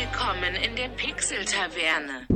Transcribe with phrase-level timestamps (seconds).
[0.00, 2.26] Willkommen in der Pixel-Taverne.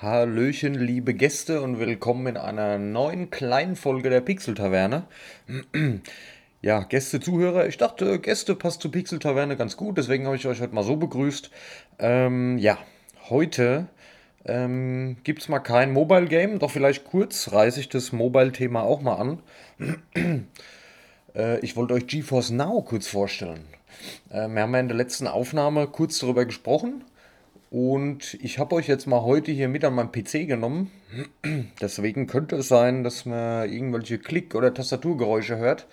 [0.00, 5.04] Hallöchen, liebe Gäste und willkommen in einer neuen kleinen Folge der Pixel-Taverne.
[6.62, 10.62] Ja, Gäste, Zuhörer, ich dachte, Gäste passt zu Pixel-Taverne ganz gut, deswegen habe ich euch
[10.62, 11.50] heute mal so begrüßt.
[11.98, 12.78] Ähm, ja,
[13.28, 13.88] heute
[14.46, 19.02] ähm, gibt es mal kein Mobile Game, doch vielleicht kurz reiße ich das Mobile-Thema auch
[19.02, 19.42] mal an.
[21.34, 23.66] äh, ich wollte euch GeForce Now kurz vorstellen.
[24.30, 27.04] Äh, wir haben ja in der letzten Aufnahme kurz darüber gesprochen
[27.70, 30.90] und ich habe euch jetzt mal heute hier mit an meinem PC genommen.
[31.80, 35.86] Deswegen könnte es sein, dass man irgendwelche Klick- oder Tastaturgeräusche hört.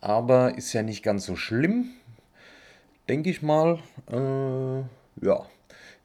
[0.00, 1.90] Aber ist ja nicht ganz so schlimm.
[3.08, 3.78] Denke ich mal.
[4.10, 5.46] Äh, ja.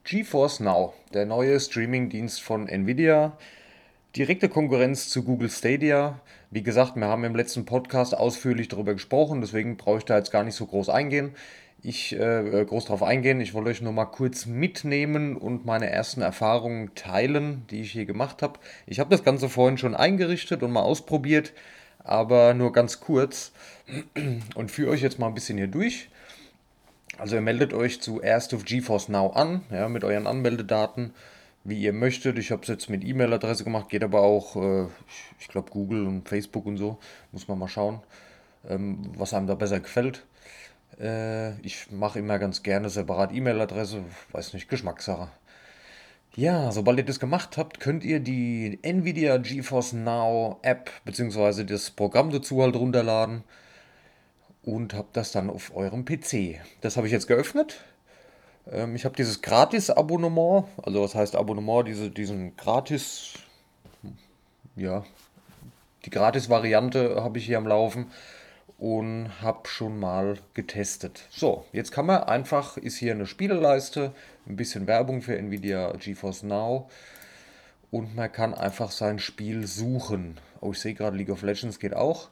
[0.04, 3.36] GeForce Now, der neue Streaming-Dienst von Nvidia.
[4.16, 6.20] Direkte Konkurrenz zu Google Stadia.
[6.50, 10.30] Wie gesagt, wir haben im letzten Podcast ausführlich darüber gesprochen, deswegen brauche ich da jetzt
[10.30, 11.34] gar nicht so groß eingehen.
[11.82, 13.38] Ich äh, groß darauf eingehen.
[13.42, 18.06] Ich wollte euch nur mal kurz mitnehmen und meine ersten Erfahrungen teilen, die ich hier
[18.06, 18.58] gemacht habe.
[18.86, 21.52] Ich habe das Ganze vorhin schon eingerichtet und mal ausprobiert,
[21.98, 23.52] aber nur ganz kurz
[24.54, 26.08] und führe euch jetzt mal ein bisschen hier durch.
[27.18, 31.12] Also ihr meldet euch zuerst auf GeForce Now an, ja, mit euren Anmeldedaten,
[31.68, 32.38] wie ihr möchtet.
[32.38, 34.86] Ich habe es jetzt mit E-Mail-Adresse gemacht, geht aber auch, äh,
[35.38, 36.98] ich glaube Google und Facebook und so.
[37.32, 38.00] Muss man mal schauen,
[38.68, 40.26] ähm, was einem da besser gefällt.
[41.00, 45.28] Äh, ich mache immer ganz gerne separat E-Mail-Adresse, weiß nicht, Geschmackssache.
[46.34, 51.64] Ja, sobald ihr das gemacht habt, könnt ihr die Nvidia GeForce Now App bzw.
[51.64, 53.42] das Programm dazu halt runterladen
[54.62, 56.60] und habe das dann auf eurem PC.
[56.80, 57.80] Das habe ich jetzt geöffnet.
[58.70, 63.34] Ähm, ich habe dieses Gratis-Abonnement, also was heißt Abonnement, diese, diesen Gratis,
[64.76, 65.04] ja,
[66.04, 68.10] die Gratis-Variante habe ich hier am Laufen
[68.78, 71.26] und habe schon mal getestet.
[71.30, 74.12] So, jetzt kann man einfach, ist hier eine Spieleleiste,
[74.46, 76.88] ein bisschen Werbung für Nvidia GeForce Now
[77.90, 80.38] und man kann einfach sein Spiel suchen.
[80.60, 82.28] Oh, ich sehe gerade League of Legends geht auch.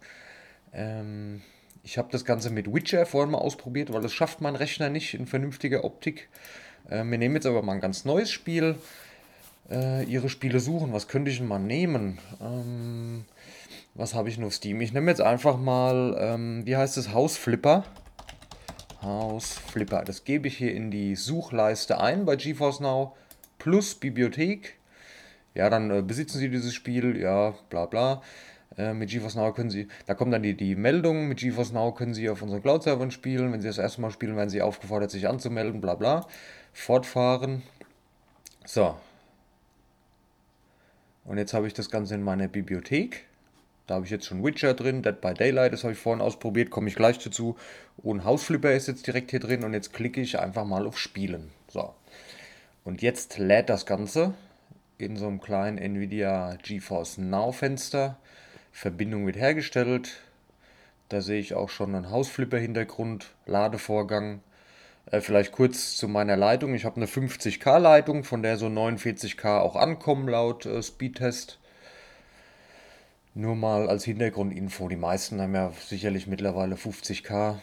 [0.72, 1.42] Ähm,
[1.86, 5.14] ich habe das Ganze mit Witcher vorhin mal ausprobiert, weil das schafft mein Rechner nicht
[5.14, 6.28] in vernünftiger Optik.
[6.90, 8.74] Äh, wir nehmen jetzt aber mal ein ganz neues Spiel.
[9.70, 10.92] Äh, ihre Spiele suchen.
[10.92, 12.18] Was könnte ich denn mal nehmen?
[12.40, 13.24] Ähm,
[13.94, 14.80] was habe ich nur Steam?
[14.80, 17.84] Ich nehme jetzt einfach mal, ähm, wie heißt es, Hausflipper.
[19.02, 20.02] Hausflipper.
[20.02, 23.14] Das gebe ich hier in die Suchleiste ein bei GeForce Now.
[23.58, 24.74] Plus Bibliothek.
[25.54, 27.16] Ja, dann äh, besitzen Sie dieses Spiel.
[27.16, 28.22] Ja, bla bla.
[28.78, 31.92] Äh, mit GeForce Now können Sie, da kommt dann die, die Meldung, mit GeForce Now
[31.92, 33.52] können Sie auf unseren Cloud-Servern spielen.
[33.52, 36.26] Wenn Sie das erste Mal spielen, werden Sie aufgefordert, sich anzumelden, bla bla.
[36.72, 37.62] Fortfahren.
[38.64, 38.96] So.
[41.24, 43.24] Und jetzt habe ich das Ganze in meiner Bibliothek.
[43.86, 46.70] Da habe ich jetzt schon Witcher drin, Dead by Daylight, das habe ich vorhin ausprobiert,
[46.70, 47.56] komme ich gleich dazu.
[47.98, 51.50] Und Hausflipper ist jetzt direkt hier drin und jetzt klicke ich einfach mal auf Spielen.
[51.68, 51.94] So.
[52.84, 54.34] Und jetzt lädt das Ganze
[54.98, 58.18] in so einem kleinen Nvidia GeForce Now Fenster.
[58.76, 60.18] Verbindung wird hergestellt.
[61.08, 64.42] Da sehe ich auch schon einen Hausflipper-Hintergrund, Ladevorgang.
[65.10, 66.74] Äh, vielleicht kurz zu meiner Leitung.
[66.74, 71.58] Ich habe eine 50k Leitung, von der so 49k auch ankommen laut äh, Speedtest.
[73.32, 74.88] Nur mal als Hintergrundinfo.
[74.88, 77.56] Die meisten haben ja sicherlich mittlerweile 50k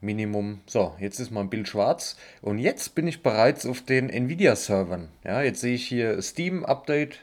[0.00, 0.60] Minimum.
[0.66, 2.16] So, jetzt ist mein Bild schwarz.
[2.42, 5.08] Und jetzt bin ich bereits auf den Nvidia-Servern.
[5.24, 7.18] Ja, jetzt sehe ich hier Steam Update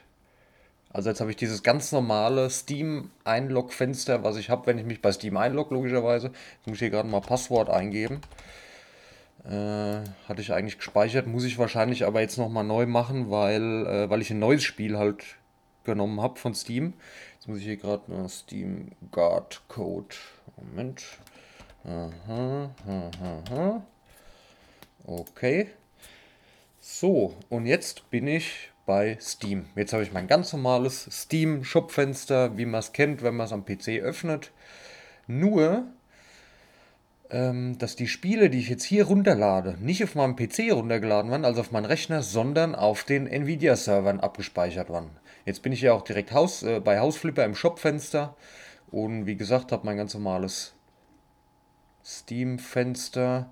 [0.96, 5.12] also jetzt habe ich dieses ganz normale Steam-Einlog-Fenster, was ich habe, wenn ich mich bei
[5.12, 6.28] Steam einlogge, logischerweise.
[6.28, 8.22] Jetzt muss ich hier gerade mal Passwort eingeben.
[9.44, 14.10] Äh, hatte ich eigentlich gespeichert, muss ich wahrscheinlich aber jetzt nochmal neu machen, weil, äh,
[14.10, 15.22] weil ich ein neues Spiel halt
[15.84, 16.94] genommen habe von Steam.
[17.34, 20.16] Jetzt muss ich hier gerade mal Steam Guard Code.
[20.56, 21.04] Moment.
[21.84, 23.12] Aha, aha,
[23.52, 23.86] aha.
[25.04, 25.72] Okay.
[26.80, 29.66] So, und jetzt bin ich bei Steam.
[29.76, 33.66] Jetzt habe ich mein ganz normales Steam-Shop-Fenster, wie man es kennt, wenn man es am
[33.66, 34.52] PC öffnet.
[35.28, 35.86] Nur,
[37.32, 41.46] ähm, dass die Spiele, die ich jetzt hier runterlade, nicht auf meinem PC runtergeladen werden,
[41.46, 45.10] also auf meinen Rechner, sondern auf den Nvidia-Servern abgespeichert werden.
[45.46, 48.36] Jetzt bin ich ja auch direkt Haus, äh, bei Hausflipper im Shop-Fenster
[48.92, 50.74] und wie gesagt, habe mein ganz normales
[52.04, 53.52] Steam-Fenster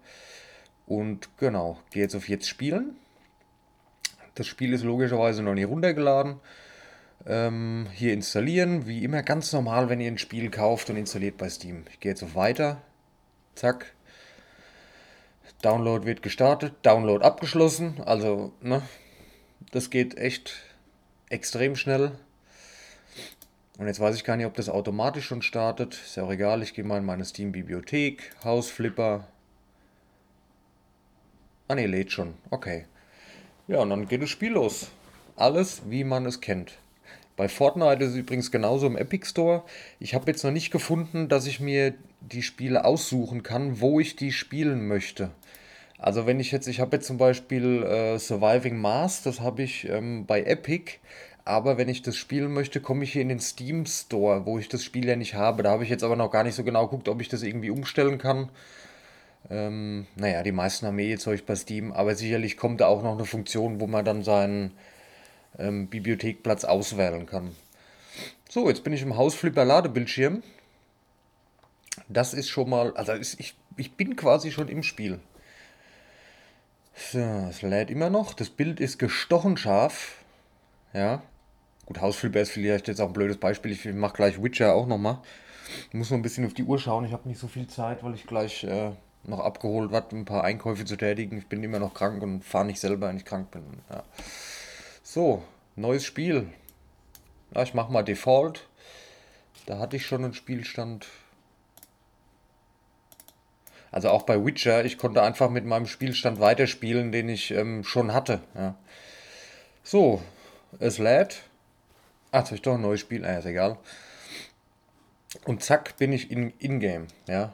[0.85, 2.95] und genau, gehe jetzt auf Jetzt spielen
[4.35, 6.39] das Spiel ist logischerweise noch nicht runtergeladen.
[7.25, 11.49] Ähm, hier installieren, wie immer ganz normal, wenn ihr ein Spiel kauft und installiert bei
[11.49, 11.85] Steam.
[11.91, 12.81] Ich gehe jetzt auf Weiter.
[13.55, 13.93] Zack.
[15.61, 18.01] Download wird gestartet, Download abgeschlossen.
[18.05, 18.81] Also, ne,
[19.71, 20.55] das geht echt
[21.29, 22.11] extrem schnell.
[23.77, 25.93] Und jetzt weiß ich gar nicht, ob das automatisch schon startet.
[25.93, 29.27] Ist ja auch egal, ich gehe mal in meine Steam-Bibliothek, Hausflipper.
[31.69, 32.33] Ah ne, lädt schon.
[32.49, 32.85] Okay.
[33.67, 34.89] Ja, und dann geht das Spiel los.
[35.37, 36.73] Alles, wie man es kennt.
[37.37, 39.63] Bei Fortnite ist es übrigens genauso im Epic Store.
[40.01, 44.17] Ich habe jetzt noch nicht gefunden, dass ich mir die Spiele aussuchen kann, wo ich
[44.17, 45.31] die spielen möchte.
[45.97, 49.87] Also wenn ich jetzt, ich habe jetzt zum Beispiel äh, Surviving Mars, das habe ich
[49.87, 50.95] ähm, bei Epic,
[51.45, 54.67] aber wenn ich das spielen möchte, komme ich hier in den Steam Store, wo ich
[54.67, 55.63] das Spiel ja nicht habe.
[55.63, 57.69] Da habe ich jetzt aber noch gar nicht so genau geguckt, ob ich das irgendwie
[57.69, 58.49] umstellen kann.
[59.49, 63.03] Ähm, naja, die meisten haben eh ihr Zeug bei Steam, aber sicherlich kommt da auch
[63.03, 64.71] noch eine Funktion, wo man dann seinen
[65.59, 67.55] ähm, Bibliothekplatz auswählen kann.
[68.49, 70.43] So, jetzt bin ich im Hausflipper Ladebildschirm.
[72.07, 75.19] Das ist schon mal, also ich, ich bin quasi schon im Spiel.
[76.95, 77.19] So,
[77.49, 78.33] es lädt immer noch.
[78.33, 80.23] Das Bild ist gestochen scharf.
[80.93, 81.23] Ja.
[81.85, 83.71] Gut, Hausflipper ist vielleicht jetzt auch ein blödes Beispiel.
[83.71, 85.19] Ich mache gleich Witcher auch nochmal.
[85.89, 87.05] Ich muss noch ein bisschen auf die Uhr schauen.
[87.05, 88.91] Ich habe nicht so viel Zeit, weil ich gleich äh,
[89.23, 91.37] noch abgeholt werde, ein paar Einkäufe zu tätigen.
[91.37, 93.63] Ich bin immer noch krank und fahre nicht selber, wenn ich krank bin.
[93.89, 94.03] Ja.
[95.01, 95.43] So,
[95.75, 96.47] neues Spiel.
[97.53, 98.67] Ja, ich mache mal Default.
[99.65, 101.07] Da hatte ich schon einen Spielstand.
[103.91, 108.13] Also auch bei Witcher, ich konnte einfach mit meinem Spielstand weiterspielen, den ich ähm, schon
[108.13, 108.41] hatte.
[108.55, 108.75] Ja.
[109.83, 110.21] So,
[110.79, 111.43] es lädt.
[112.31, 113.23] Ach, habe ich doch ein neues Spiel.
[113.23, 113.77] Ah, ist egal.
[115.45, 117.07] Und zack, bin ich in Ingame.
[117.27, 117.53] Ja.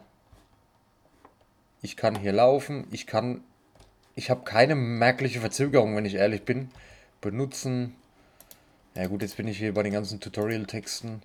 [1.82, 2.88] Ich kann hier laufen.
[2.92, 3.44] Ich kann.
[4.16, 6.70] Ich habe keine merkliche Verzögerung, wenn ich ehrlich bin
[7.22, 7.96] benutzen.
[8.96, 11.22] Ja gut, jetzt bin ich hier bei den ganzen Tutorial-Texten.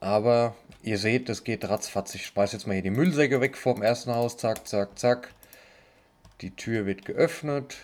[0.00, 2.14] Aber ihr seht, das geht ratzfatz.
[2.14, 4.38] Ich speise jetzt mal hier die Müllsäcke weg vom ersten Haus.
[4.38, 5.34] Zack, zack, zack.
[6.40, 7.76] Die Tür wird geöffnet.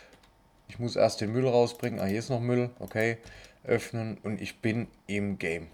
[0.69, 2.01] Ich muss erst den Müll rausbringen.
[2.01, 2.71] Ah, hier ist noch Müll.
[2.79, 3.19] Okay.
[3.65, 5.67] Öffnen und ich bin im Game.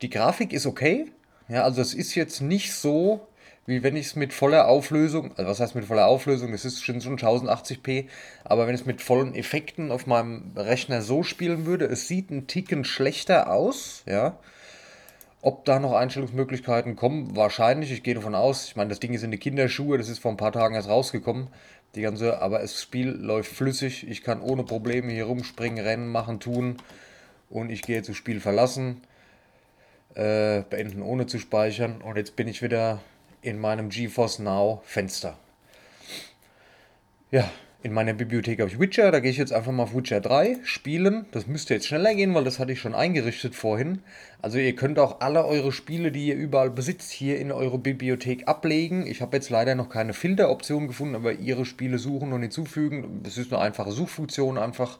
[0.00, 1.12] Die Grafik ist okay.
[1.48, 3.26] Ja, also es ist jetzt nicht so,
[3.66, 6.84] wie wenn ich es mit voller Auflösung, also was heißt mit voller Auflösung, es ist
[6.84, 8.06] schon, schon 1080p,
[8.44, 12.30] aber wenn ich es mit vollen Effekten auf meinem Rechner so spielen würde, es sieht
[12.30, 14.38] ein Ticken schlechter aus, ja.
[15.40, 19.24] Ob da noch Einstellungsmöglichkeiten kommen, wahrscheinlich, ich gehe davon aus, ich meine, das Ding ist
[19.24, 21.48] in die Kinderschuhe, das ist vor ein paar Tagen erst rausgekommen,
[21.94, 26.40] die ganze, aber das Spiel läuft flüssig, ich kann ohne Probleme hier rumspringen, rennen, machen,
[26.40, 26.78] tun
[27.50, 29.02] und ich gehe zu Spiel verlassen,
[30.14, 32.00] äh, beenden ohne zu speichern.
[32.02, 33.00] Und jetzt bin ich wieder
[33.44, 35.38] in meinem GeForce Now Fenster.
[37.30, 37.50] Ja,
[37.82, 40.56] in meiner Bibliothek habe ich Witcher, da gehe ich jetzt einfach mal auf Witcher 3
[40.62, 41.26] spielen.
[41.32, 44.00] Das müsste jetzt schneller gehen, weil das hatte ich schon eingerichtet vorhin.
[44.40, 48.48] Also ihr könnt auch alle eure Spiele, die ihr überall besitzt, hier in eure Bibliothek
[48.48, 49.06] ablegen.
[49.06, 53.20] Ich habe jetzt leider noch keine Filteroption gefunden, aber ihre Spiele suchen und hinzufügen.
[53.22, 54.98] Das ist eine einfache Suchfunktion einfach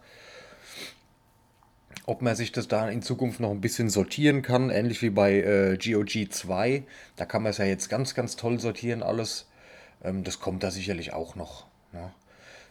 [2.06, 5.34] ob man sich das da in Zukunft noch ein bisschen sortieren kann, ähnlich wie bei
[5.34, 6.82] äh, GOG 2.
[7.16, 9.46] Da kann man es ja jetzt ganz, ganz toll sortieren, alles.
[10.02, 11.66] Ähm, das kommt da sicherlich auch noch.
[11.92, 12.12] Ne?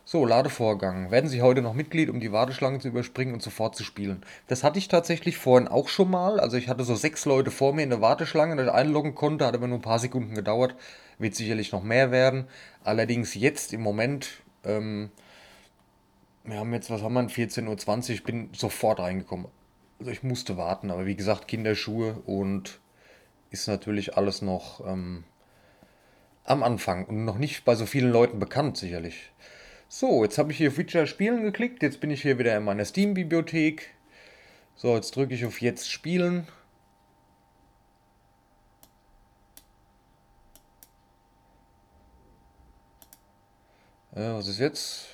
[0.05, 1.11] So, Ladevorgang.
[1.11, 4.21] Werden Sie heute noch Mitglied, um die Warteschlange zu überspringen und sofort zu spielen?
[4.47, 6.41] Das hatte ich tatsächlich vorhin auch schon mal.
[6.41, 9.45] Also ich hatte so sechs Leute vor mir in der Warteschlange, dass ich einloggen konnte,
[9.45, 10.75] hat aber nur ein paar Sekunden gedauert.
[11.19, 12.47] Wird sicherlich noch mehr werden.
[12.83, 15.09] Allerdings jetzt im Moment ähm,
[16.43, 19.47] wir haben jetzt, was haben wir, 14.20 Uhr, ich bin sofort reingekommen.
[19.99, 22.79] Also ich musste warten, aber wie gesagt, Kinderschuhe und
[23.51, 25.23] ist natürlich alles noch ähm,
[26.43, 29.31] am Anfang und noch nicht bei so vielen Leuten bekannt, sicherlich.
[29.87, 32.83] So, jetzt habe ich hier Feature Spielen geklickt, jetzt bin ich hier wieder in meiner
[32.83, 33.93] Steam-Bibliothek.
[34.75, 36.47] So, jetzt drücke ich auf Jetzt Spielen.
[44.15, 45.12] Ja, was ist jetzt?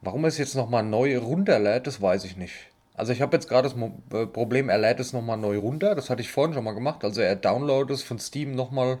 [0.00, 2.54] Warum es jetzt nochmal neu runterlädt, das weiß ich nicht.
[2.94, 3.76] Also ich habe jetzt gerade das
[4.12, 5.94] äh, Problem, er lädt es nochmal neu runter.
[5.94, 7.04] Das hatte ich vorhin schon mal gemacht.
[7.04, 8.98] Also er downloadet es von Steam nochmal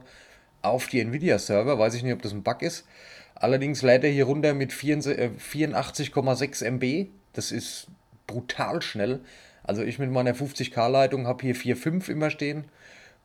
[0.62, 1.78] auf die Nvidia-Server.
[1.78, 2.86] Weiß ich nicht, ob das ein Bug ist.
[3.34, 6.82] Allerdings lädt er hier runter mit 84,6 MB.
[6.82, 7.88] Äh, das ist
[8.26, 9.20] brutal schnell.
[9.64, 12.64] Also ich mit meiner 50k-Leitung habe hier 4,5 immer stehen.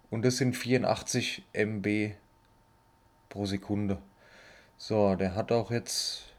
[0.10, 2.12] Und das sind 84 MB
[3.30, 3.98] pro Sekunde.
[4.78, 6.33] So, der hat auch jetzt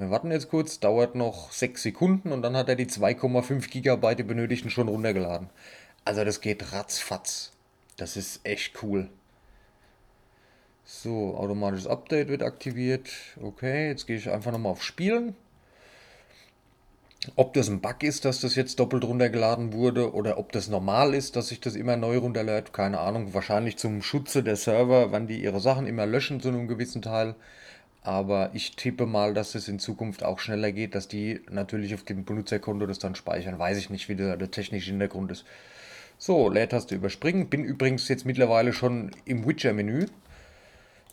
[0.00, 4.22] wir warten jetzt kurz, dauert noch 6 Sekunden und dann hat er die 2,5 GB
[4.22, 5.50] benötigten schon runtergeladen.
[6.04, 7.52] Also das geht ratzfatz.
[7.96, 9.08] Das ist echt cool.
[10.84, 13.10] So, automatisches Update wird aktiviert.
[13.40, 15.36] Okay, jetzt gehe ich einfach nochmal auf Spielen.
[17.36, 21.14] Ob das ein Bug ist, dass das jetzt doppelt runtergeladen wurde oder ob das normal
[21.14, 23.34] ist, dass sich das immer neu runterlädt, keine Ahnung.
[23.34, 27.34] Wahrscheinlich zum Schutze der Server, wenn die ihre Sachen immer löschen zu einem gewissen Teil.
[28.02, 32.02] Aber ich tippe mal, dass es in Zukunft auch schneller geht, dass die natürlich auf
[32.02, 33.58] dem Benutzerkonto das dann speichern.
[33.58, 35.44] Weiß ich nicht, wie der, der technische Hintergrund ist.
[36.16, 37.48] So, Leertaste überspringen.
[37.48, 40.06] Bin übrigens jetzt mittlerweile schon im Witcher-Menü.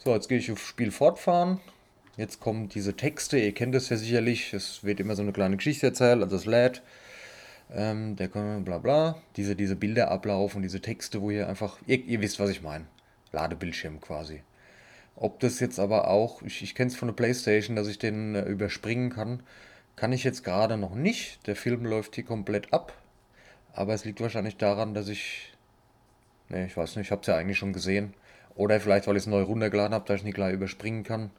[0.03, 1.59] So, jetzt gehe ich auf Spiel fortfahren.
[2.15, 4.53] Jetzt kommen diese Texte, ihr kennt das ja sicherlich.
[4.53, 6.81] Es wird immer so eine kleine Geschichte erzählt, also es lädt.
[7.71, 9.21] Ähm, der kommt bla bla.
[9.35, 11.77] Diese, diese Bilder ablaufen, diese Texte, wo ihr einfach.
[11.85, 12.85] Ihr, ihr wisst, was ich meine.
[13.33, 14.41] Ladebildschirm quasi.
[15.19, 18.35] Ob das jetzt aber auch, ich, ich kenne es von der Playstation, dass ich den
[18.35, 19.41] äh, überspringen kann,
[19.95, 21.45] kann ich jetzt gerade noch nicht.
[21.47, 22.93] Der Film läuft hier komplett ab.
[23.73, 25.53] Aber es liegt wahrscheinlich daran, dass ich.
[26.49, 28.13] Ne, ich weiß nicht, ich habe es ja eigentlich schon gesehen.
[28.55, 31.31] Oder vielleicht, weil ich es neu runtergeladen habe, dass ich nicht gleich überspringen kann.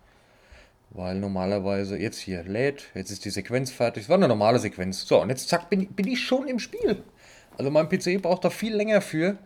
[0.91, 4.05] Weil normalerweise jetzt hier lädt, jetzt ist die Sequenz fertig.
[4.05, 5.07] Es war eine normale Sequenz.
[5.07, 7.03] So, und jetzt zack, bin, bin ich schon im Spiel.
[7.57, 9.39] Also mein PC braucht da viel länger für.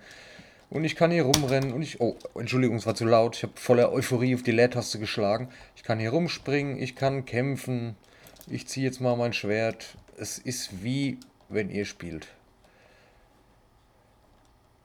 [0.72, 2.00] Und ich kann hier rumrennen und ich.
[2.00, 3.36] Oh, Entschuldigung, es war zu laut.
[3.36, 5.50] Ich habe voller Euphorie auf die Leertaste geschlagen.
[5.76, 7.94] Ich kann hier rumspringen, ich kann kämpfen.
[8.46, 9.98] Ich ziehe jetzt mal mein Schwert.
[10.16, 11.18] Es ist wie
[11.50, 12.28] wenn ihr spielt.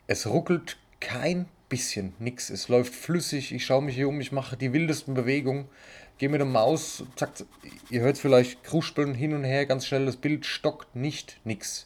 [0.07, 2.49] Es ruckelt kein bisschen, nix.
[2.49, 3.53] Es läuft flüssig.
[3.53, 5.69] Ich schaue mich hier um, ich mache die wildesten Bewegungen.
[6.17, 7.31] Gehe mit der Maus, zack,
[7.89, 10.05] ihr hört vielleicht kruspeln hin und her ganz schnell.
[10.05, 11.85] Das Bild stockt nicht, nix.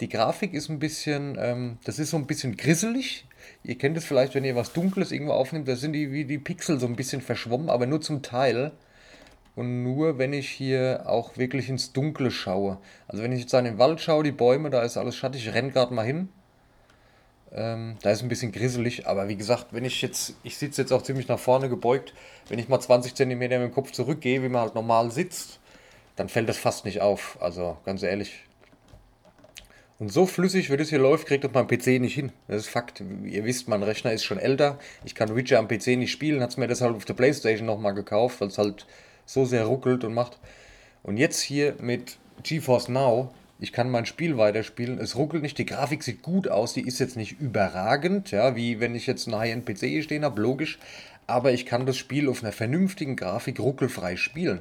[0.00, 3.26] Die Grafik ist ein bisschen, ähm, das ist so ein bisschen grisselig.
[3.62, 6.38] Ihr kennt es vielleicht, wenn ihr was Dunkles irgendwo aufnimmt, da sind die wie die
[6.38, 8.72] Pixel so ein bisschen verschwommen, aber nur zum Teil.
[9.56, 12.78] Und nur wenn ich hier auch wirklich ins Dunkle schaue.
[13.08, 15.54] Also wenn ich jetzt an den Wald schaue, die Bäume, da ist alles schattig, ich
[15.54, 16.30] renne gerade mal hin.
[17.52, 20.92] Ähm, da ist ein bisschen grisselig, aber wie gesagt, wenn ich jetzt, ich sitze jetzt
[20.92, 22.14] auch ziemlich nach vorne gebeugt,
[22.48, 25.58] wenn ich mal 20 cm mit dem Kopf zurückgehe, wie man halt normal sitzt,
[26.16, 27.36] dann fällt das fast nicht auf.
[27.40, 28.44] Also ganz ehrlich.
[30.00, 32.32] Und so flüssig, wie das hier läuft, kriegt das mein PC nicht hin.
[32.48, 33.02] Das ist Fakt.
[33.24, 34.78] Ihr wisst, mein Rechner ist schon älter.
[35.04, 37.94] Ich kann Witcher am PC nicht spielen, hat es mir deshalb auf der Playstation nochmal
[37.94, 38.86] gekauft, weil es halt
[39.26, 40.40] so sehr ruckelt und macht.
[41.04, 43.30] Und jetzt hier mit GeForce Now
[43.62, 44.98] ich kann mein Spiel weiterspielen.
[44.98, 48.80] Es ruckelt nicht, die Grafik sieht gut aus, die ist jetzt nicht überragend, ja, wie
[48.80, 50.78] wenn ich jetzt einen High-End-PC hier stehen habe, logisch.
[51.26, 54.60] Aber ich kann das Spiel auf einer vernünftigen Grafik ruckelfrei spielen.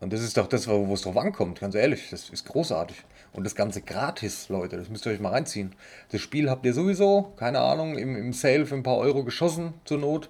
[0.00, 2.10] Und das ist doch das, wo es drauf ankommt, ganz ehrlich.
[2.10, 2.96] Das ist großartig.
[3.32, 4.76] Und das Ganze gratis, Leute.
[4.76, 5.74] Das müsst ihr euch mal reinziehen.
[6.10, 9.74] Das Spiel habt ihr sowieso, keine Ahnung, im, im Sale für ein paar Euro geschossen,
[9.84, 10.28] zur Not.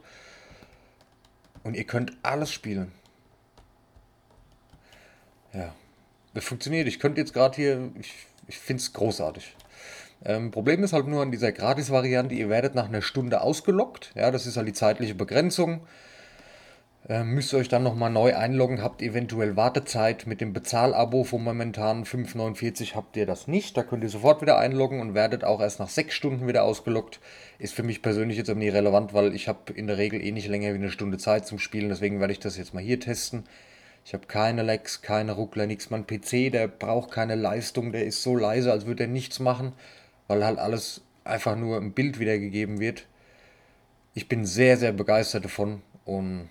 [1.64, 2.92] Und ihr könnt alles spielen.
[5.52, 5.74] Ja.
[6.34, 6.88] Das funktioniert.
[6.88, 9.54] Ich könnte jetzt gerade hier, ich, ich finde es großartig.
[10.24, 14.12] Ähm, Problem ist halt nur an dieser Gratis-Variante, ihr werdet nach einer Stunde ausgelockt.
[14.14, 15.80] Ja, das ist halt die zeitliche Begrenzung.
[17.08, 21.42] Ähm, müsst ihr euch dann nochmal neu einloggen, habt eventuell Wartezeit mit dem Bezahlabo von
[21.42, 23.76] momentan 5,49 habt ihr das nicht.
[23.76, 27.18] Da könnt ihr sofort wieder einloggen und werdet auch erst nach 6 Stunden wieder ausgelockt.
[27.58, 30.30] Ist für mich persönlich jetzt aber nie relevant, weil ich habe in der Regel eh
[30.30, 31.88] nicht länger wie eine Stunde Zeit zum Spielen.
[31.88, 33.44] Deswegen werde ich das jetzt mal hier testen.
[34.04, 35.90] Ich habe keine Lags, keine Ruckler, nichts.
[35.90, 39.72] Mein PC, der braucht keine Leistung, der ist so leise, als würde er nichts machen,
[40.28, 43.06] weil halt alles einfach nur im Bild wiedergegeben wird.
[44.14, 46.48] Ich bin sehr, sehr begeistert davon und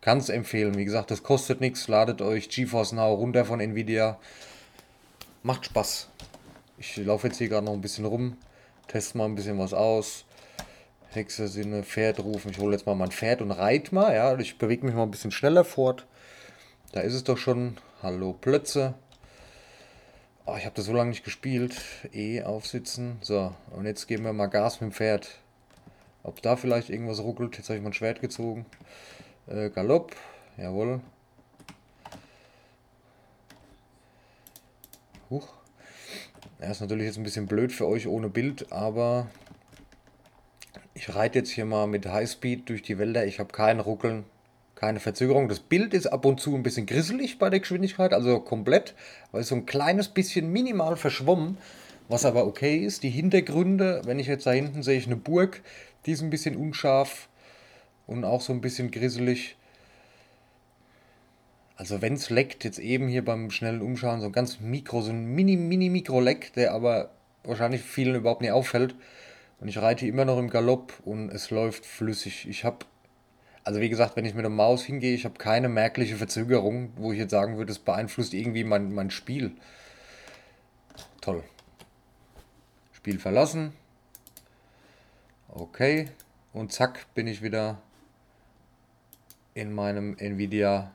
[0.00, 0.76] kann es empfehlen.
[0.76, 1.88] Wie gesagt, das kostet nichts.
[1.88, 4.18] Ladet euch GeForce Now runter von Nvidia.
[5.42, 6.08] Macht Spaß.
[6.78, 8.38] Ich laufe jetzt hier gerade noch ein bisschen rum,
[8.88, 10.24] teste mal ein bisschen was aus.
[11.10, 12.50] Hexe Sinne, Pferd rufen.
[12.52, 14.14] Ich hole jetzt mal mein Pferd und reite mal.
[14.14, 16.06] Ja, ich bewege mich mal ein bisschen schneller fort.
[16.92, 17.76] Da ist es doch schon.
[18.02, 18.94] Hallo Plötze.
[20.46, 21.76] Oh, ich habe das so lange nicht gespielt.
[22.12, 23.18] E aufsitzen.
[23.20, 25.28] So, und jetzt geben wir mal Gas mit dem Pferd.
[26.22, 27.58] Ob da vielleicht irgendwas ruckelt.
[27.58, 28.64] Jetzt habe ich mein Schwert gezogen.
[29.50, 30.14] Äh, Galopp.
[30.56, 31.00] Jawohl.
[35.28, 35.48] Huch.
[36.60, 39.28] Ja, ist natürlich jetzt ein bisschen blöd für euch ohne Bild, aber
[40.94, 43.26] ich reite jetzt hier mal mit Highspeed durch die Wälder.
[43.26, 44.24] Ich habe keinen Ruckeln
[44.76, 45.48] keine Verzögerung.
[45.48, 48.94] Das Bild ist ab und zu ein bisschen grisselig bei der Geschwindigkeit, also komplett,
[49.32, 51.58] weil es so ein kleines bisschen minimal verschwommen,
[52.08, 53.02] was aber okay ist.
[53.02, 55.60] Die Hintergründe, wenn ich jetzt da hinten sehe ich eine Burg,
[56.06, 57.28] die ist ein bisschen unscharf
[58.10, 59.56] und auch so ein bisschen grisselig.
[61.76, 65.10] Also wenn es leckt, jetzt eben hier beim schnellen Umschauen, so ein ganz Mikro, so
[65.12, 67.10] ein mini, mini Mikro-Leck, der aber
[67.44, 68.94] wahrscheinlich vielen überhaupt nicht auffällt.
[69.60, 72.48] Und ich reite immer noch im Galopp und es läuft flüssig.
[72.48, 72.84] Ich habe
[73.62, 77.12] also wie gesagt, wenn ich mit der Maus hingehe, ich habe keine merkliche Verzögerung, wo
[77.12, 79.52] ich jetzt sagen würde, es beeinflusst irgendwie mein, mein Spiel.
[81.20, 81.44] Toll.
[82.92, 83.74] Spiel verlassen.
[85.48, 86.08] Okay.
[86.52, 87.80] Und zack, bin ich wieder
[89.54, 90.92] in meinem Nvidia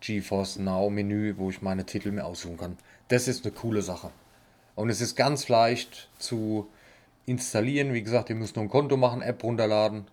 [0.00, 2.78] GeForce Now Menü, wo ich meine Titel mir aussuchen kann.
[3.08, 4.10] Das ist eine coole Sache.
[4.74, 6.68] Und es ist ganz leicht zu
[7.24, 7.94] installieren.
[7.94, 10.06] Wie gesagt, ihr müsst nur ein Konto machen, App runterladen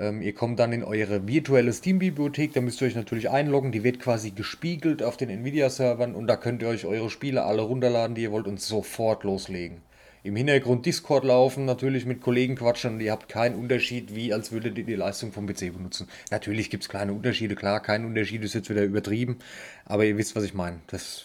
[0.00, 3.70] ähm, ihr kommt dann in eure virtuelle Steam-Bibliothek, da müsst ihr euch natürlich einloggen.
[3.70, 7.62] Die wird quasi gespiegelt auf den Nvidia-Servern und da könnt ihr euch eure Spiele alle
[7.62, 9.82] runterladen, die ihr wollt und sofort loslegen.
[10.22, 14.52] Im Hintergrund Discord laufen, natürlich mit Kollegen quatschen und ihr habt keinen Unterschied, wie als
[14.52, 16.08] würdet ihr die Leistung vom PC benutzen.
[16.30, 19.38] Natürlich gibt es kleine Unterschiede, klar, kein Unterschied ist jetzt wieder übertrieben,
[19.86, 20.80] aber ihr wisst, was ich meine.
[20.88, 21.24] Das,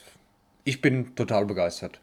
[0.63, 1.99] ich bin total begeistert.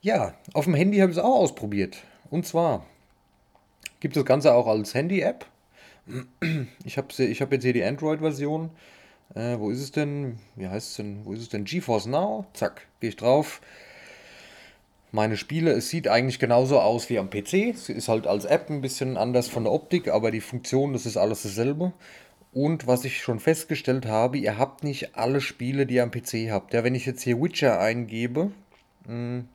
[0.00, 1.98] Ja, auf dem Handy habe ich es auch ausprobiert.
[2.30, 2.86] Und zwar
[4.00, 5.46] gibt das Ganze auch als Handy-App.
[6.84, 8.70] Ich habe ich hab jetzt hier die Android-Version.
[9.34, 10.38] Äh, wo ist es denn?
[10.56, 11.26] Wie heißt es denn?
[11.26, 11.64] Wo ist es denn?
[11.64, 12.46] GeForce Now.
[12.54, 13.60] Zack, gehe ich drauf
[15.12, 15.72] meine Spiele.
[15.72, 17.74] Es sieht eigentlich genauso aus wie am PC.
[17.74, 21.06] Es ist halt als App ein bisschen anders von der Optik, aber die Funktion, das
[21.06, 21.92] ist alles dasselbe.
[22.52, 26.50] Und was ich schon festgestellt habe, ihr habt nicht alle Spiele, die ihr am PC
[26.50, 26.72] habt.
[26.72, 28.50] Ja, wenn ich jetzt hier Witcher eingebe,
[29.06, 29.48] hm,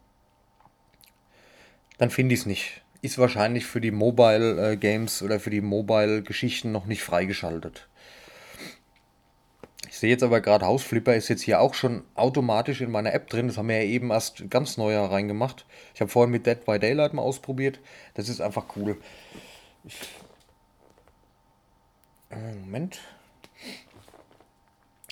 [1.97, 2.81] dann finde ich es nicht.
[3.01, 7.87] Ist wahrscheinlich für die Mobile äh, Games oder für die Mobile Geschichten noch nicht freigeschaltet.
[9.93, 13.29] Ich sehe jetzt aber gerade Hausflipper ist jetzt hier auch schon automatisch in meiner App
[13.29, 13.45] drin.
[13.45, 15.67] Das haben wir ja eben erst ganz neu reingemacht.
[15.93, 17.79] Ich habe vorhin mit Dead by Daylight mal ausprobiert.
[18.15, 18.97] Das ist einfach cool.
[19.83, 19.95] Ich
[22.31, 23.01] Moment.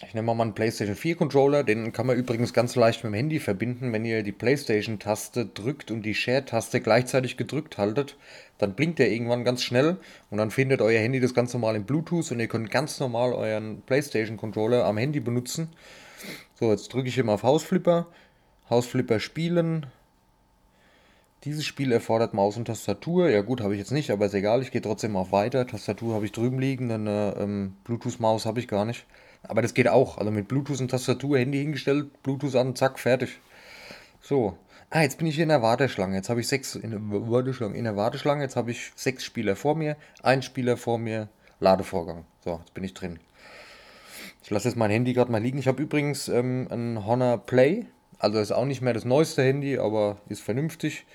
[0.07, 3.15] Ich nehme mal meinen PlayStation 4 Controller, den kann man übrigens ganz leicht mit dem
[3.15, 3.93] Handy verbinden.
[3.93, 8.17] Wenn ihr die PlayStation-Taste drückt und die Share-Taste gleichzeitig gedrückt haltet,
[8.57, 9.97] dann blinkt er irgendwann ganz schnell
[10.31, 13.33] und dann findet euer Handy das ganz normal in Bluetooth und ihr könnt ganz normal
[13.33, 15.69] euren PlayStation-Controller am Handy benutzen.
[16.55, 18.07] So, jetzt drücke ich immer auf Hausflipper.
[18.69, 19.85] Hausflipper spielen.
[21.43, 23.29] Dieses Spiel erfordert Maus und Tastatur.
[23.29, 24.61] Ja gut, habe ich jetzt nicht, aber ist egal.
[24.61, 25.67] Ich gehe trotzdem auf Weiter.
[25.67, 29.05] Tastatur habe ich drüben liegen, eine ähm, Bluetooth-Maus habe ich gar nicht.
[29.43, 30.17] Aber das geht auch.
[30.17, 33.39] Also mit Bluetooth und Tastatur, Handy hingestellt, Bluetooth an, zack, fertig.
[34.21, 34.57] So.
[34.89, 36.15] Ah, jetzt bin ich hier in der Warteschlange.
[36.15, 37.77] Jetzt habe ich sechs in der Warteschlange.
[37.77, 41.29] In der Warteschlange, jetzt habe ich sechs Spieler vor mir, ein Spieler vor mir,
[41.61, 42.25] Ladevorgang.
[42.43, 43.19] So, jetzt bin ich drin.
[44.43, 45.59] Ich lasse jetzt mein Handy gerade mal liegen.
[45.59, 47.85] Ich habe übrigens ähm, ein Honor Play.
[48.19, 51.05] Also ist auch nicht mehr das neueste Handy, aber ist vernünftig.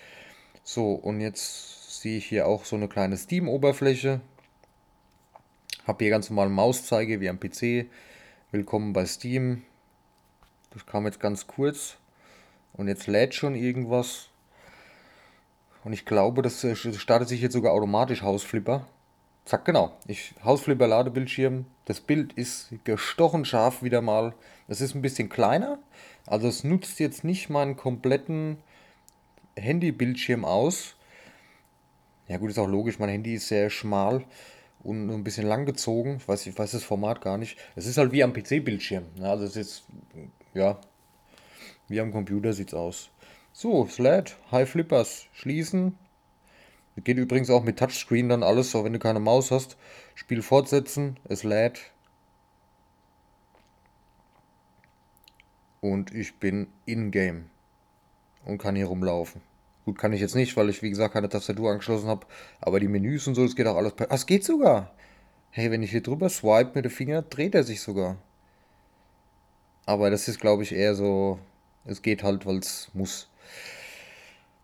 [0.64, 4.20] So, und jetzt sehe ich hier auch so eine kleine Steam-Oberfläche.
[5.86, 7.86] Habe hier ganz normal Mauszeige wie am PC.
[8.56, 9.64] Willkommen bei Steam.
[10.70, 11.98] Das kam jetzt ganz kurz.
[12.72, 14.30] Und jetzt lädt schon irgendwas.
[15.84, 18.86] Und ich glaube, das äh, startet sich jetzt sogar automatisch Hausflipper.
[19.44, 19.94] Zack, genau.
[20.06, 21.66] Ich, Hausflipper Ladebildschirm.
[21.84, 24.32] Das Bild ist gestochen scharf wieder mal.
[24.68, 25.78] Es ist ein bisschen kleiner.
[26.26, 28.56] Also es nutzt jetzt nicht meinen kompletten
[29.58, 30.96] Handybildschirm aus.
[32.26, 32.98] Ja gut, ist auch logisch.
[32.98, 34.24] Mein Handy ist sehr schmal
[34.86, 36.16] und ein bisschen lang gezogen.
[36.18, 37.58] Ich weiß, ich weiß das Format gar nicht.
[37.74, 39.04] Es ist halt wie am PC-Bildschirm.
[39.16, 39.28] Ne?
[39.28, 39.84] Also es ist,
[40.54, 40.78] ja,
[41.88, 43.10] wie am Computer sieht es aus.
[43.52, 45.98] So, Sled, High Flippers, schließen.
[47.02, 49.76] Geht übrigens auch mit Touchscreen dann alles, so wenn du keine Maus hast.
[50.14, 51.90] Spiel fortsetzen, es lädt.
[55.80, 57.50] Und ich bin in-game
[58.44, 59.42] und kann hier rumlaufen.
[59.86, 62.26] Gut, kann ich jetzt nicht, weil ich, wie gesagt, keine Tastatur angeschlossen habe.
[62.60, 63.92] Aber die Menüs und so, das geht auch alles.
[64.00, 64.92] Ah, es geht sogar!
[65.50, 68.16] Hey, wenn ich hier drüber swipe mit dem Finger, dreht er sich sogar.
[69.86, 71.38] Aber das ist, glaube ich, eher so.
[71.84, 73.30] Es geht halt, weil es muss.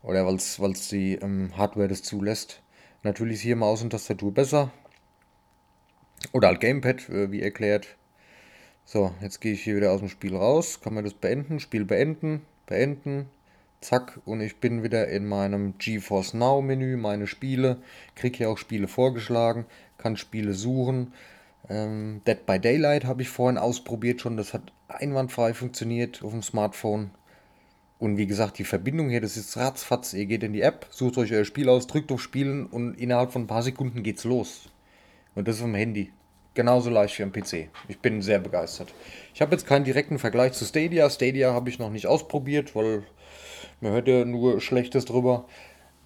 [0.03, 0.35] Oder weil
[0.73, 2.61] es die ähm, Hardware das zulässt.
[3.05, 4.73] Natürlich ist hier Maus und Tastatur besser.
[6.33, 7.87] Oder halt Gamepad, äh, wie erklärt.
[8.85, 10.81] So, jetzt gehe ich hier wieder aus dem Spiel raus.
[10.81, 11.61] Kann man das beenden?
[11.61, 12.43] Spiel beenden.
[12.67, 13.31] Beenden
[13.83, 17.79] zack, und ich bin wieder in meinem GeForce Now Menü, meine Spiele,
[18.15, 19.67] kriege hier auch Spiele vorgeschlagen,
[19.99, 21.13] kann Spiele suchen.
[21.69, 26.43] Ähm, Dead by Daylight habe ich vorhin ausprobiert schon, das hat einwandfrei funktioniert auf dem
[26.43, 27.11] Smartphone.
[27.99, 30.13] Und wie gesagt, die Verbindung hier, das ist ratzfatz.
[30.13, 33.31] Ihr geht in die App, sucht euch euer Spiel aus, drückt auf Spielen und innerhalb
[33.31, 34.71] von ein paar Sekunden geht's los.
[35.37, 36.13] Und das ist vom Handy.
[36.55, 37.71] Genauso leicht wie am PC.
[37.89, 38.93] Ich bin sehr begeistert.
[39.35, 41.09] Ich habe jetzt keinen direkten Vergleich zu Stadia.
[41.09, 43.05] Stadia habe ich noch nicht ausprobiert, weil
[43.83, 45.47] man hört ja nur Schlechtes drüber.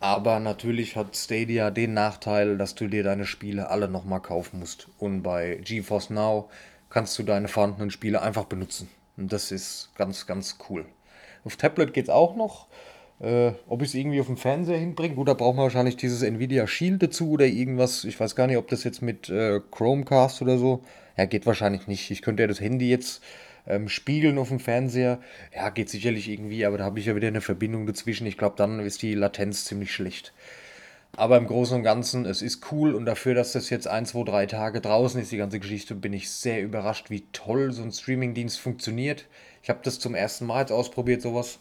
[0.01, 4.89] Aber natürlich hat Stadia den Nachteil, dass du dir deine Spiele alle nochmal kaufen musst.
[4.99, 6.51] Und bei GeForce Now
[6.91, 8.89] kannst du deine vorhandenen Spiele einfach benutzen.
[9.17, 10.85] Und das ist ganz, ganz cool.
[11.45, 12.67] Auf Tablet geht es auch noch.
[13.19, 16.23] Äh, ob ich es irgendwie auf dem Fernseher hinbringe, gut, da braucht man wahrscheinlich dieses
[16.23, 18.05] Nvidia Shield dazu oder irgendwas.
[18.05, 20.83] Ich weiß gar nicht, ob das jetzt mit äh, Chromecast oder so.
[21.17, 22.11] Ja, geht wahrscheinlich nicht.
[22.11, 23.23] Ich könnte ja das Handy jetzt
[23.67, 25.21] ähm, spiegeln auf dem Fernseher,
[25.55, 28.27] ja, geht sicherlich irgendwie, aber da habe ich ja wieder eine Verbindung dazwischen.
[28.27, 30.33] Ich glaube, dann ist die Latenz ziemlich schlecht.
[31.17, 34.25] Aber im Großen und Ganzen, es ist cool und dafür, dass das jetzt ein, zwei,
[34.25, 37.93] drei Tage draußen ist, die ganze Geschichte, bin ich sehr überrascht, wie toll so ein
[37.93, 39.27] Streamingdienst funktioniert.
[39.63, 41.59] Ich habe das zum ersten Mal jetzt ausprobiert, sowas.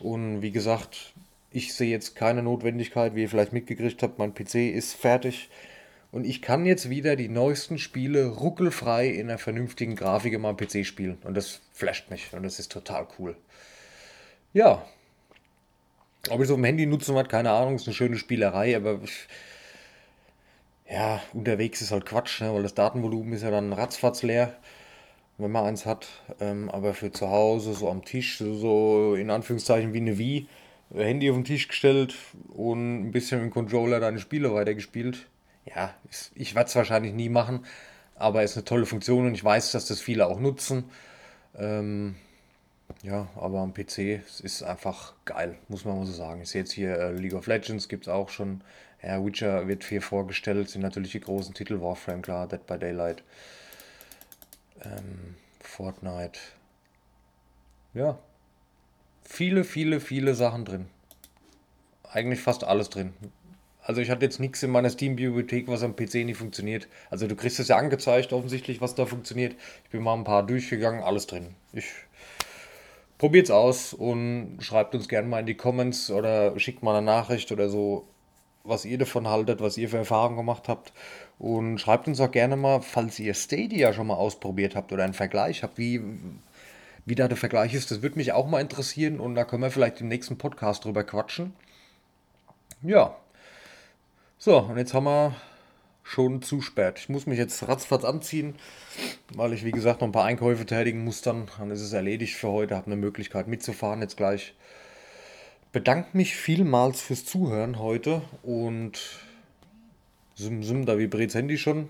[0.00, 1.12] Und wie gesagt,
[1.50, 5.50] ich sehe jetzt keine Notwendigkeit, wie ihr vielleicht mitgekriegt habt, mein PC ist fertig.
[6.10, 10.56] Und ich kann jetzt wieder die neuesten Spiele ruckelfrei in einer vernünftigen Grafik in meinem
[10.56, 11.18] PC spielen.
[11.24, 13.36] Und das flasht mich und das ist total cool.
[14.54, 14.84] Ja.
[16.30, 19.00] Ob ich es auf dem Handy nutzen hat, keine Ahnung, ist eine schöne Spielerei, aber
[20.90, 22.52] ja, unterwegs ist halt Quatsch, ne?
[22.54, 24.56] weil das Datenvolumen ist ja dann ratzfatz leer,
[25.36, 26.08] wenn man eins hat.
[26.40, 30.48] Ähm, aber für zu Hause, so am Tisch, so, so in Anführungszeichen wie eine Wii,
[30.94, 32.14] Handy auf den Tisch gestellt
[32.48, 35.26] und ein bisschen mit dem Controller deine Spiele weitergespielt.
[35.74, 35.94] Ja,
[36.34, 37.64] ich werde es wahrscheinlich nie machen,
[38.16, 40.84] aber ist eine tolle Funktion und ich weiß, dass das viele auch nutzen.
[41.56, 42.16] Ähm,
[43.02, 46.42] ja, aber am PC es ist einfach geil, muss man mal so sagen.
[46.42, 48.62] Ich sehe jetzt hier äh, League of Legends, gibt es auch schon.
[49.02, 53.22] Ja, Witcher wird viel vorgestellt, sind natürlich die großen Titel, Warframe, klar, Dead by Daylight,
[54.84, 56.38] ähm, Fortnite.
[57.94, 58.18] Ja,
[59.24, 60.86] viele, viele, viele Sachen drin.
[62.10, 63.12] Eigentlich fast alles drin.
[63.88, 66.88] Also ich hatte jetzt nichts in meiner Steam-Bibliothek, was am PC nicht funktioniert.
[67.08, 69.56] Also du kriegst es ja angezeigt, offensichtlich, was da funktioniert.
[69.84, 71.54] Ich bin mal ein paar durchgegangen, alles drin.
[71.72, 71.86] Ich
[73.16, 77.50] probiert's aus und schreibt uns gerne mal in die Comments oder schickt mal eine Nachricht
[77.50, 78.06] oder so,
[78.62, 80.92] was ihr davon haltet, was ihr für Erfahrungen gemacht habt.
[81.38, 85.14] Und schreibt uns auch gerne mal, falls ihr Stadia schon mal ausprobiert habt oder einen
[85.14, 86.02] Vergleich habt, wie,
[87.06, 87.90] wie da der Vergleich ist.
[87.90, 91.04] Das würde mich auch mal interessieren und da können wir vielleicht im nächsten Podcast drüber
[91.04, 91.54] quatschen.
[92.82, 93.16] Ja.
[94.40, 95.34] So, und jetzt haben wir
[96.04, 97.00] schon zu spät.
[97.00, 98.54] Ich muss mich jetzt ratzfatz anziehen,
[99.34, 101.48] weil ich, wie gesagt, noch ein paar Einkäufe tätigen muss dann.
[101.58, 104.54] Dann ist es erledigt für heute, habe eine Möglichkeit mitzufahren jetzt gleich.
[105.72, 109.00] Bedanke mich vielmals fürs Zuhören heute und
[110.36, 111.88] sim, sim, da vibriert Handy schon.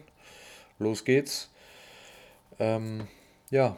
[0.79, 1.51] Los geht's.
[2.59, 3.09] Ähm,
[3.51, 3.77] ja,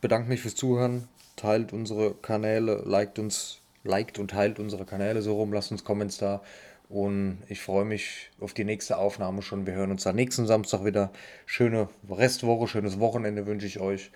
[0.00, 1.06] bedanke mich fürs Zuhören.
[1.36, 6.16] Teilt unsere Kanäle, liked uns, liked und teilt unsere Kanäle so rum, lasst uns Comments
[6.16, 6.40] da.
[6.88, 9.66] Und ich freue mich auf die nächste Aufnahme schon.
[9.66, 11.10] Wir hören uns am nächsten Samstag wieder.
[11.46, 14.10] Schöne Restwoche, schönes Wochenende wünsche ich euch.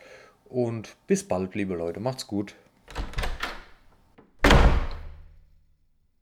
[0.48, 2.00] Und bis bald, liebe Leute.
[2.00, 2.54] Macht's gut.